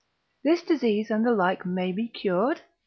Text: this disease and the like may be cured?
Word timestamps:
this 0.43 0.63
disease 0.63 1.11
and 1.11 1.23
the 1.23 1.31
like 1.31 1.63
may 1.63 1.91
be 1.91 2.07
cured? 2.09 2.61